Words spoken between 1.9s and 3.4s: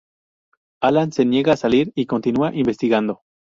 y continúa investigando.